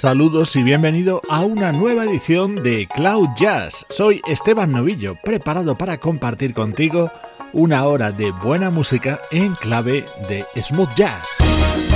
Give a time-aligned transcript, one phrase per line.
[0.00, 3.84] Saludos y bienvenido a una nueva edición de Cloud Jazz.
[3.88, 7.10] Soy Esteban Novillo, preparado para compartir contigo
[7.52, 11.87] una hora de buena música en clave de smooth jazz.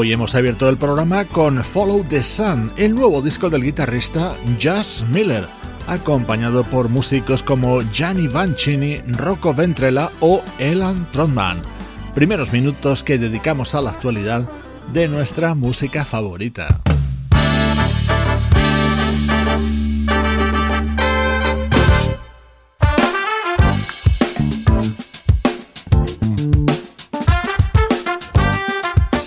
[0.00, 5.04] Hoy hemos abierto el programa con Follow the Sun, el nuevo disco del guitarrista Jazz
[5.12, 5.48] Miller,
[5.88, 11.62] acompañado por músicos como Gianni Vancini, Rocco Ventrella o Elan Trotman.
[12.14, 14.48] Primeros minutos que dedicamos a la actualidad
[14.92, 16.80] de nuestra música favorita.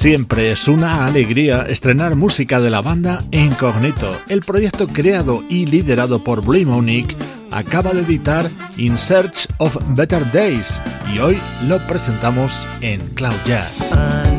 [0.01, 4.11] Siempre es una alegría estrenar música de la banda Incognito.
[4.29, 7.15] El proyecto creado y liderado por Blue Monique
[7.51, 10.81] acaba de editar In Search of Better Days
[11.13, 11.37] y hoy
[11.67, 14.30] lo presentamos en Cloud Jazz.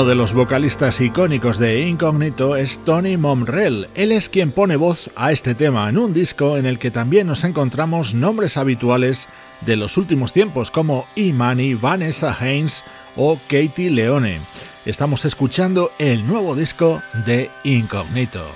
[0.00, 3.86] Uno de los vocalistas icónicos de Incognito es Tony Momrell.
[3.94, 7.26] Él es quien pone voz a este tema en un disco en el que también
[7.26, 9.28] nos encontramos nombres habituales
[9.60, 12.82] de los últimos tiempos como Imani, Vanessa Haynes
[13.14, 14.40] o Katie Leone.
[14.86, 18.46] Estamos escuchando el nuevo disco de Incognito.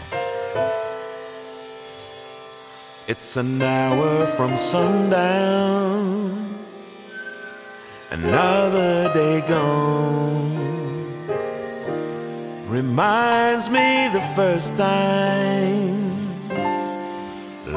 [12.74, 15.94] Reminds me the first time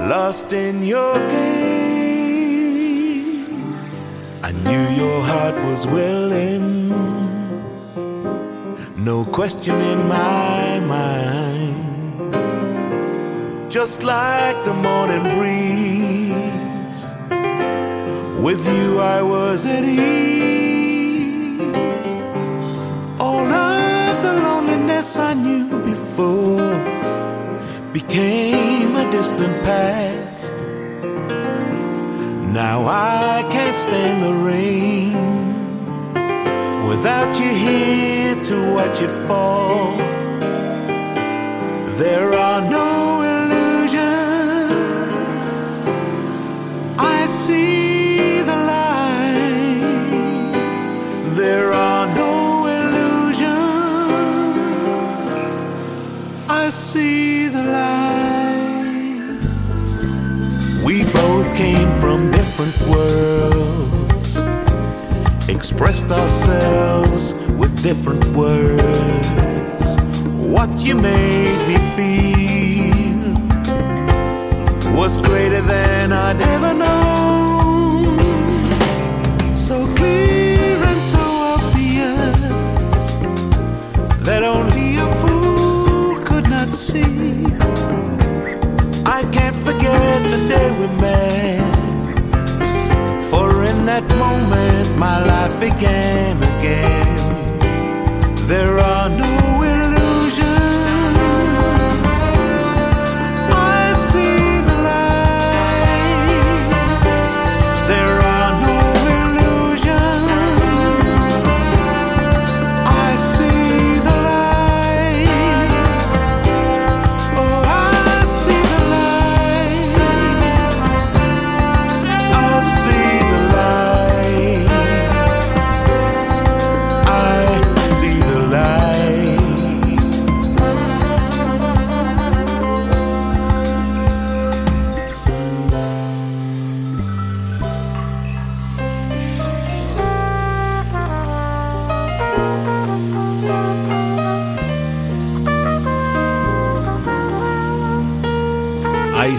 [0.09, 1.53] lost in your gaze.
[4.41, 6.89] I knew your heart was willing,
[9.11, 11.75] no question in my mind.
[13.71, 17.01] Just like the morning breeze,
[18.45, 21.61] with you I was at ease.
[23.19, 23.66] All of the
[25.15, 26.57] I knew before
[27.93, 30.53] became a distant past.
[32.53, 35.13] Now I can't stand the rain
[36.89, 39.95] without you here to watch it fall.
[42.03, 43.93] There are no illusions.
[46.99, 47.86] I see
[56.77, 59.39] see the light.
[60.85, 64.37] We both came from different worlds,
[65.49, 69.85] expressed ourselves with different words.
[70.53, 73.33] What you made me feel
[74.95, 76.96] was greater than I'd ever known.
[95.59, 97.15] Began again.
[98.47, 99.46] There are no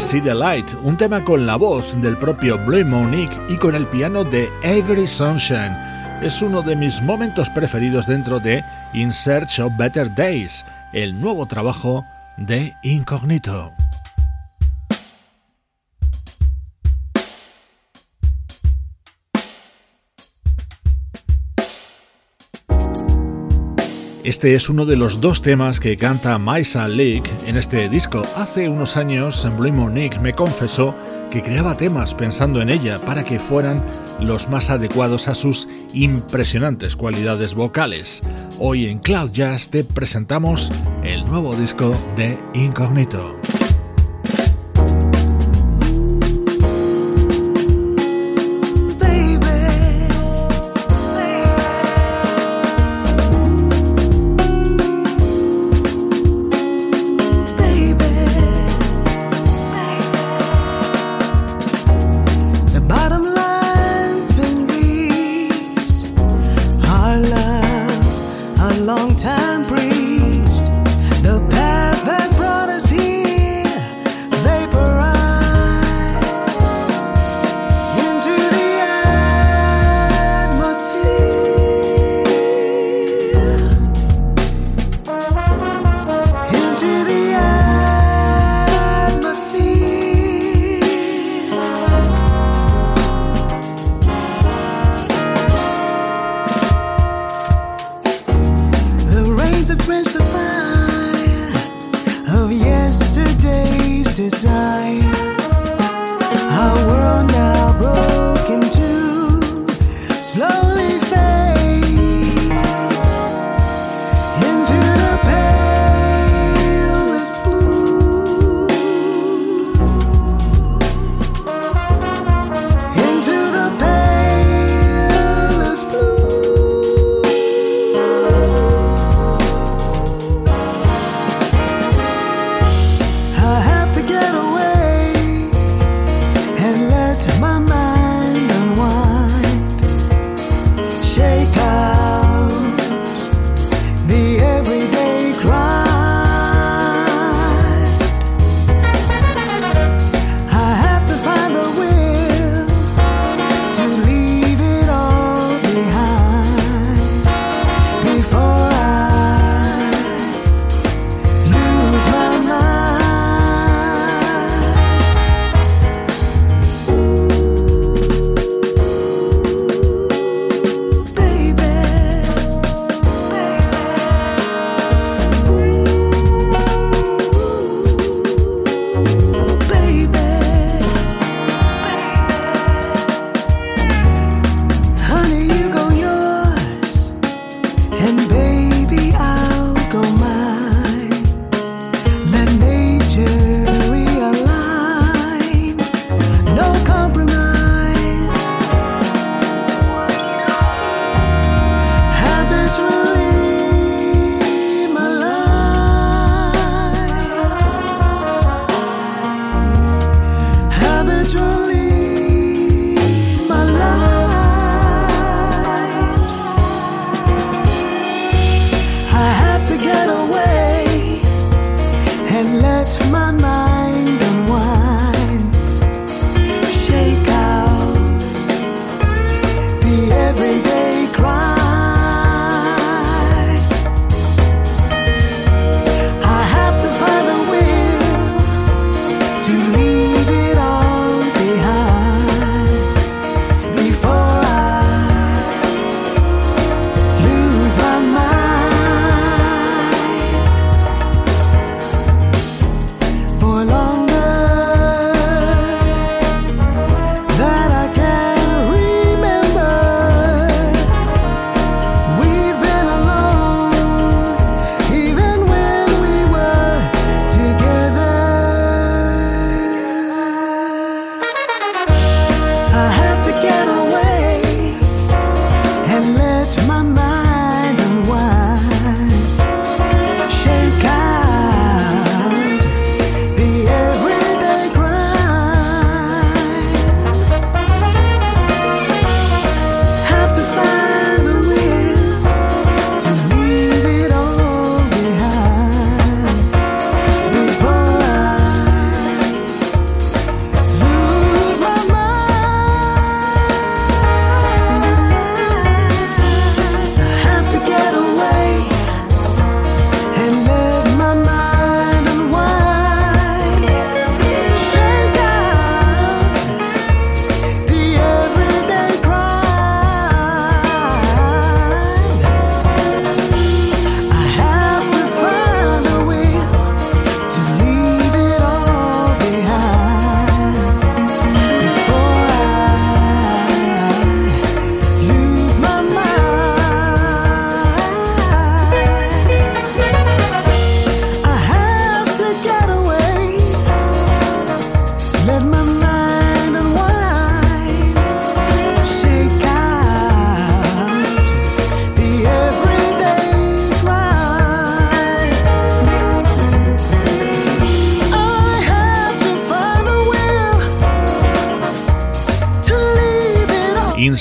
[0.08, 3.86] See the Light, un tema con la voz del propio Blue Monique y con el
[3.86, 5.76] piano de Avery Sunshine.
[6.22, 11.44] Es uno de mis momentos preferidos dentro de In Search of Better Days, el nuevo
[11.44, 12.06] trabajo
[12.38, 13.77] de Incognito.
[24.28, 28.26] Este es uno de los dos temas que canta Maisa Leak en este disco.
[28.36, 30.94] Hace unos años, Blue Monique me confesó
[31.30, 33.82] que creaba temas pensando en ella para que fueran
[34.20, 38.22] los más adecuados a sus impresionantes cualidades vocales.
[38.58, 40.70] Hoy en Cloud Jazz te presentamos
[41.02, 43.40] el nuevo disco de Incognito.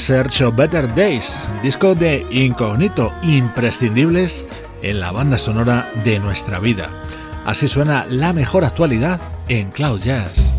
[0.07, 4.45] Search of Better Days, disco de Incognito, imprescindibles
[4.81, 6.89] en la banda sonora de nuestra vida.
[7.45, 10.53] Así suena la mejor actualidad en Cloud Jazz.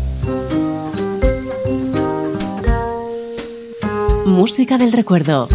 [4.27, 5.49] Música del recuerdo.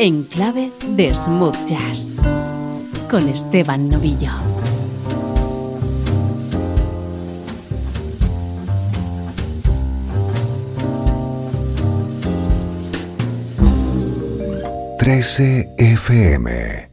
[0.00, 2.16] En clave de smooth jazz.
[3.08, 4.57] Con Esteban Novillo.
[15.08, 16.87] 13 FM.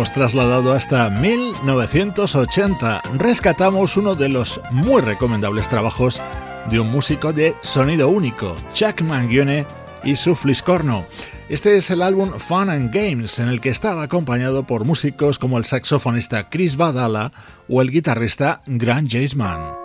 [0.00, 3.02] Hemos trasladado hasta 1980.
[3.18, 6.22] Rescatamos uno de los muy recomendables trabajos
[6.70, 9.66] de un músico de sonido único, Chuck Mangione
[10.02, 11.04] y su Fliscorno.
[11.50, 15.58] Este es el álbum Fun and Games, en el que estaba acompañado por músicos como
[15.58, 17.30] el saxofonista Chris Badala
[17.68, 19.79] o el guitarrista Grant Jaceman.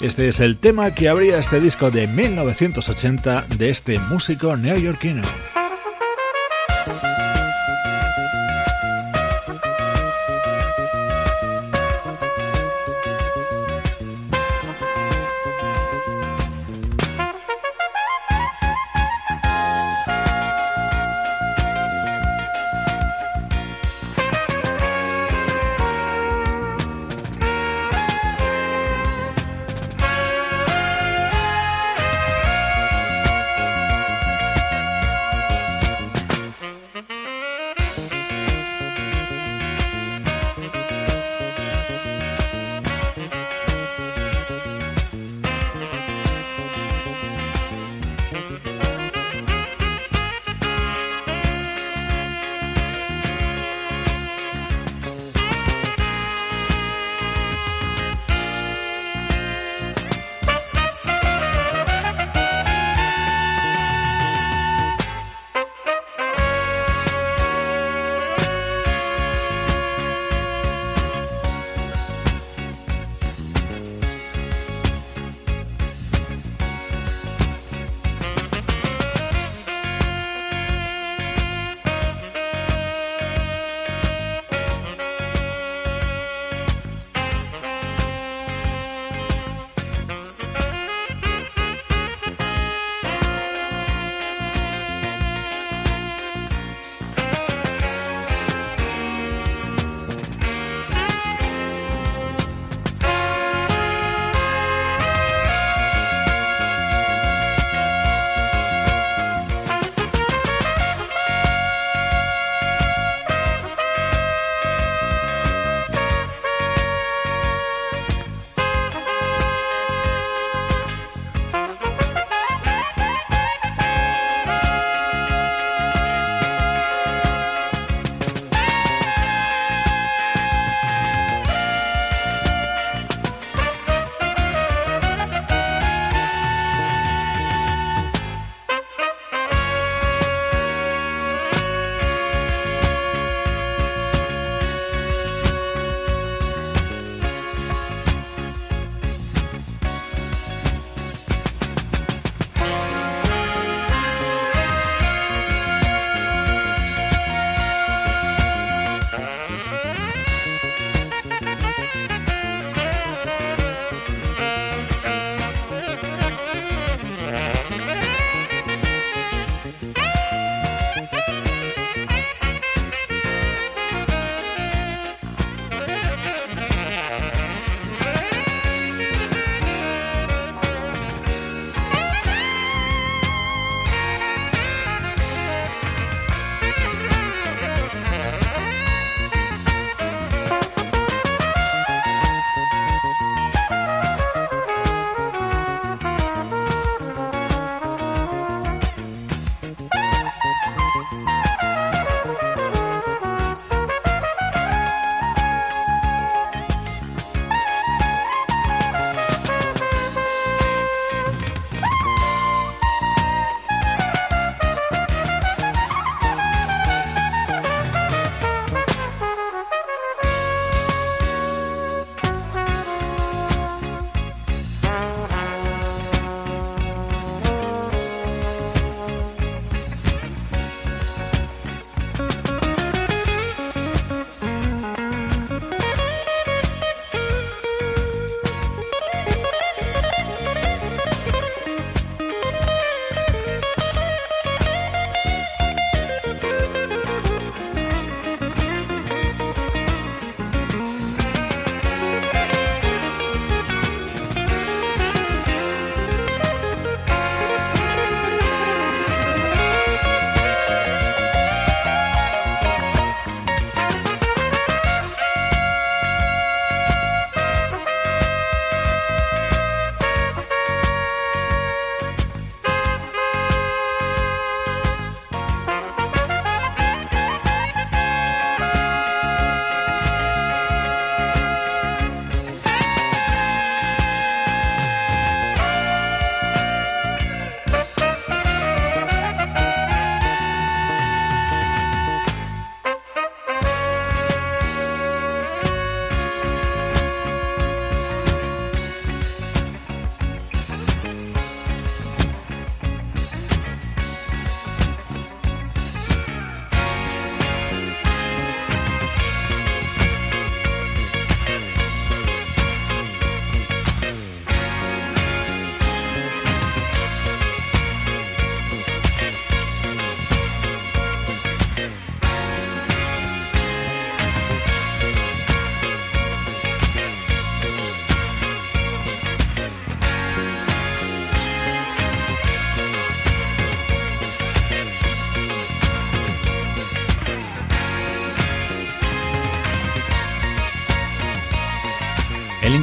[0.00, 5.22] Este es el tema que abría este disco de 1980 de este músico neoyorquino.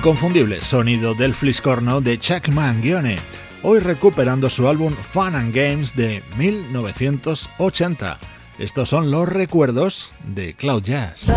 [0.07, 3.17] Inconfundible sonido del fliscorno de Chuck Mangione,
[3.61, 8.17] hoy recuperando su álbum Fun and Games de 1980.
[8.57, 11.29] Estos son los recuerdos de Cloud Jazz.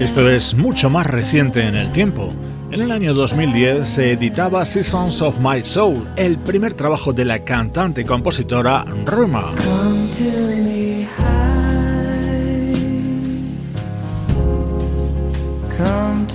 [0.00, 2.34] Esto es mucho más reciente en el tiempo.
[2.72, 7.44] En el año 2010 se editaba Seasons of My Soul, el primer trabajo de la
[7.44, 9.52] cantante y compositora Ruma.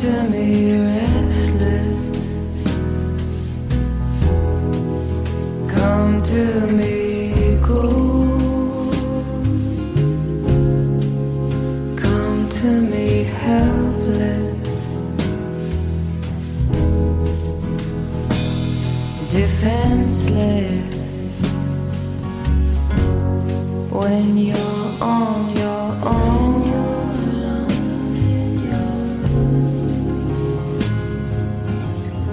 [0.01, 1.95] To me restless.
[19.35, 21.15] Defenseless.
[23.91, 26.63] When you're on your own.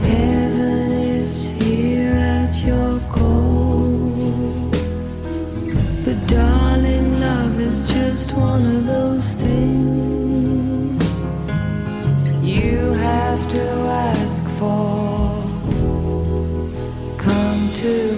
[0.01, 4.71] Heaven is here at your call,
[6.05, 11.03] but darling, love is just one of those things
[12.45, 14.92] you have to ask for.
[17.83, 18.12] Come to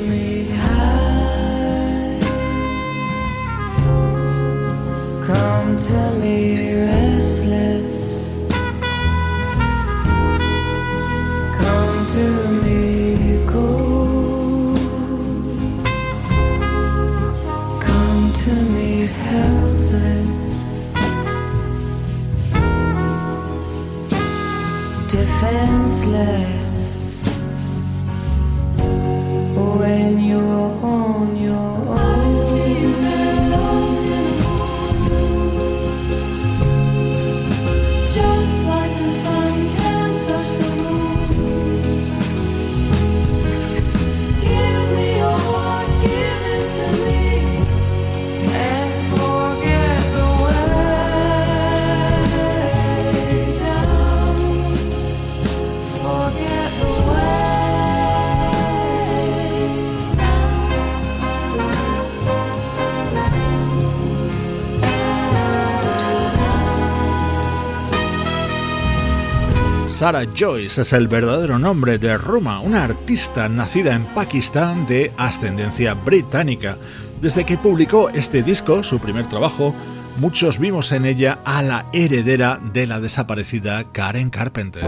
[70.05, 75.95] Sarah Joyce es el verdadero nombre de Ruma, una artista nacida en Pakistán de ascendencia
[75.95, 76.77] británica.
[77.23, 79.75] Desde que publicó este disco, su primer trabajo,
[80.19, 84.85] muchos vimos en ella a la heredera de la desaparecida Karen Carpenter.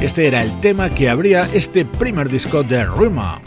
[0.00, 3.42] Este era el tema que abría este primer disco de Ruma.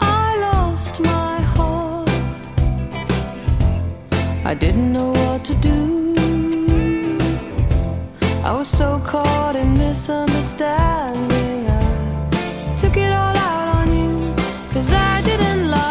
[8.62, 11.66] Was so caught in misunderstanding.
[11.68, 14.32] I took it all out on you,
[14.72, 15.81] cause I didn't like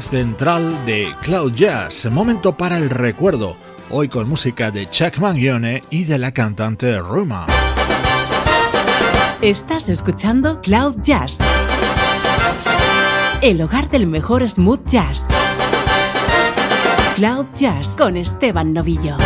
[0.00, 3.56] central de Cloud Jazz, momento para el recuerdo,
[3.90, 7.46] hoy con música de Chuck Mangione y de la cantante Ruma.
[9.40, 11.38] Estás escuchando Cloud Jazz,
[13.42, 15.28] el hogar del mejor smooth jazz.
[17.14, 19.16] Cloud Jazz con Esteban Novillo.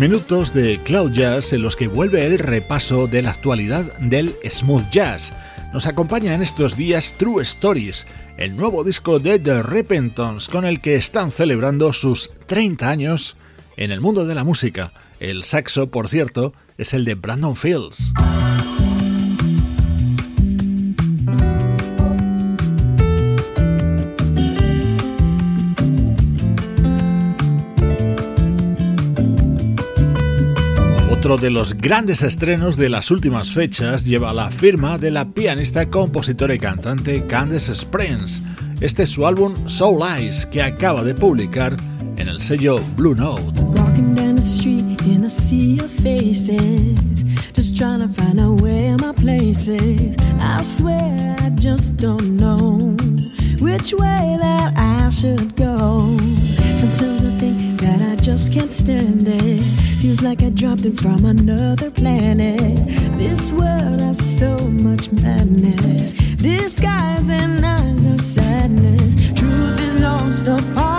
[0.00, 4.88] Minutos de Cloud Jazz en los que vuelve el repaso de la actualidad del smooth
[4.90, 5.30] jazz.
[5.74, 8.06] Nos acompaña en estos días True Stories,
[8.38, 13.36] el nuevo disco de The Repentance con el que están celebrando sus 30 años
[13.76, 14.90] en el mundo de la música.
[15.20, 18.10] El saxo, por cierto, es el de Brandon Fields.
[31.30, 35.88] otro de los grandes estrenos de las últimas fechas lleva la firma de la pianista,
[35.88, 38.42] compositora y cantante Candice Springs.
[38.80, 41.76] Este es su álbum Soul Eyes, que acaba de publicar
[42.16, 43.42] en el sello Blue Note.
[53.60, 56.16] Which way that I should go.
[56.76, 57.59] Sometimes I think
[57.90, 59.60] that I just can't stand it.
[60.00, 62.60] Feels like I dropped in from another planet.
[63.18, 66.12] This world has so much madness.
[66.36, 69.14] Disguise and eyes of sadness.
[69.38, 70.89] Truth is lost apart.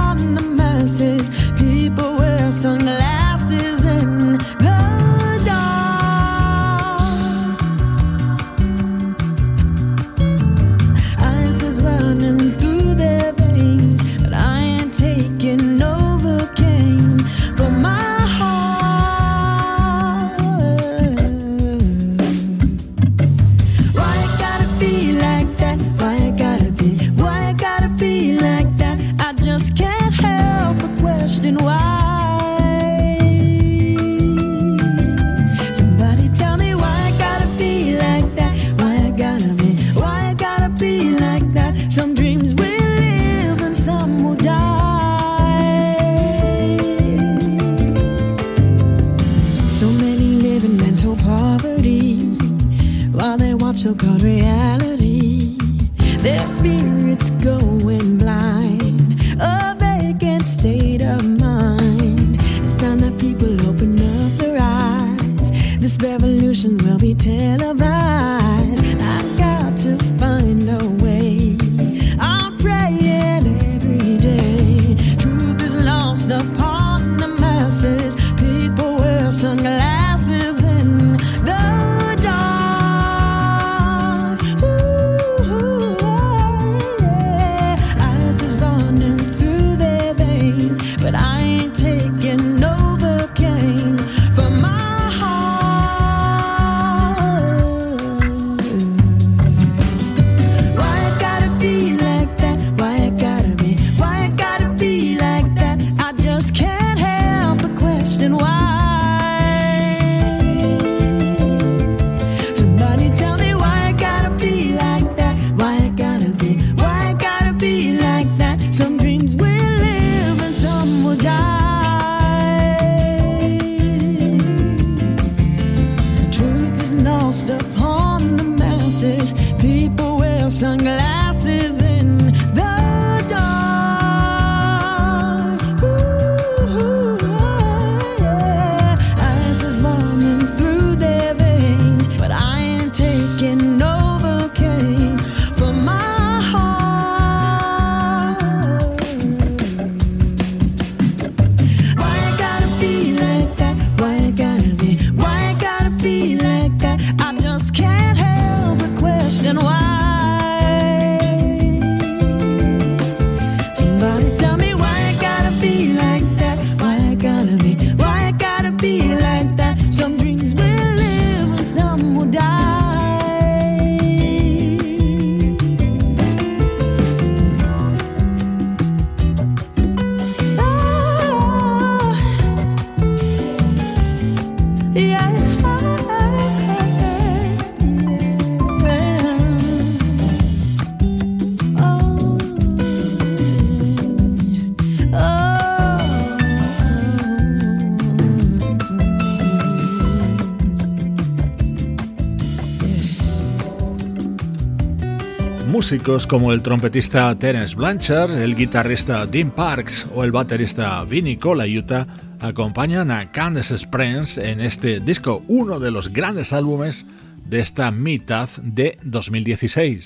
[205.81, 212.05] músicos como el trompetista Terence Blanchard, el guitarrista Dean Parks o el baterista Vinnie Colaiuta
[212.39, 217.07] acompañan a Candace Springs en este disco, uno de los grandes álbumes
[217.45, 220.05] de esta mitad de 2016.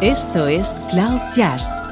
[0.00, 1.91] Esto es Cloud Jazz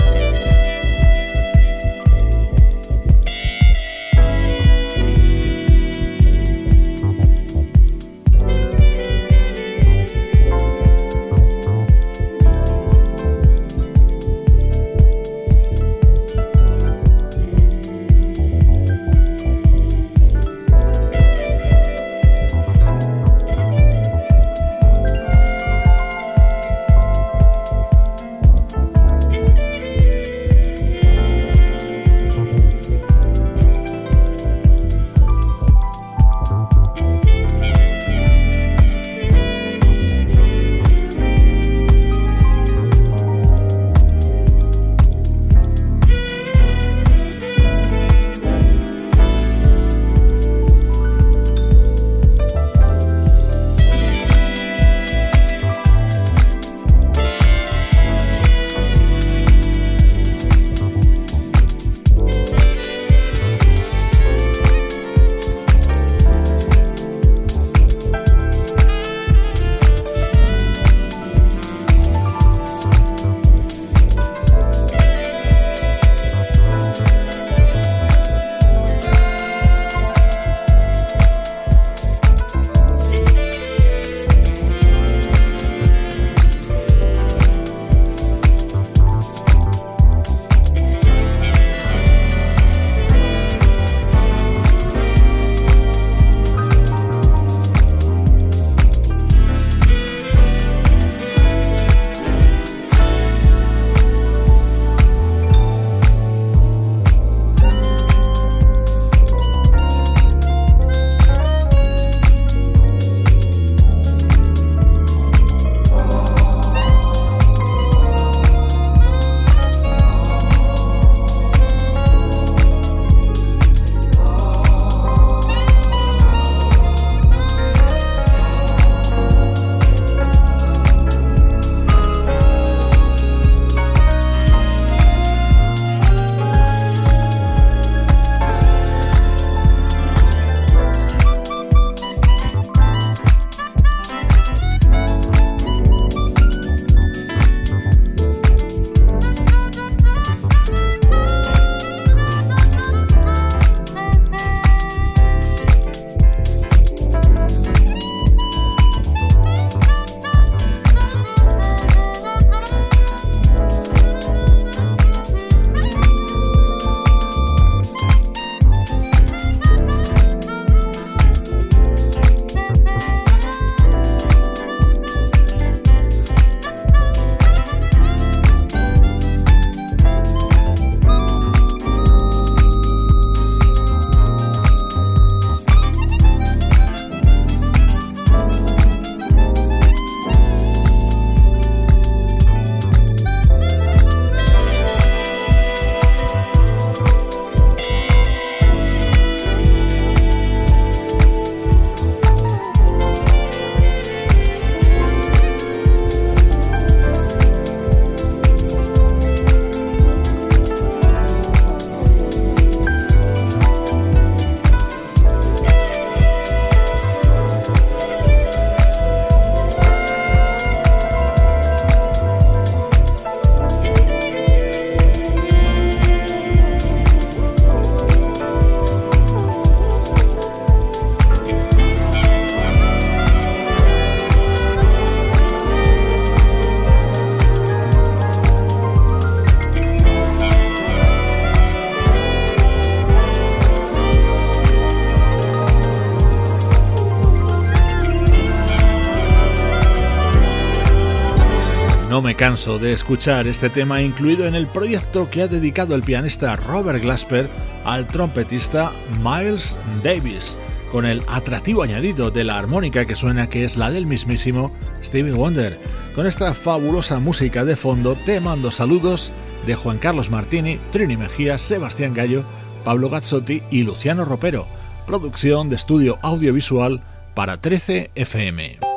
[252.41, 256.99] Canso de escuchar este tema incluido en el proyecto que ha dedicado el pianista Robert
[256.99, 257.47] Glasper
[257.83, 258.91] al trompetista
[259.23, 260.57] Miles Davis,
[260.91, 264.71] con el atractivo añadido de la armónica que suena que es la del mismísimo
[265.03, 265.77] Stevie Wonder.
[266.15, 269.31] Con esta fabulosa música de fondo te mando saludos
[269.67, 272.43] de Juan Carlos Martini, Trini Mejía, Sebastián Gallo,
[272.83, 274.65] Pablo Gazzotti y Luciano Ropero.
[275.05, 277.01] Producción de estudio audiovisual
[277.35, 278.90] para 13 FM.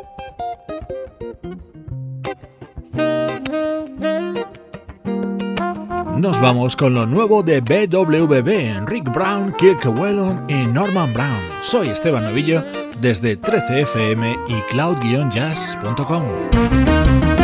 [6.24, 11.38] Nos vamos con lo nuevo de BWB, Rick Brown, Kirk Whelan y Norman Brown.
[11.62, 12.64] Soy Esteban Novillo
[12.98, 17.43] desde 13fm y cloud-jazz.com.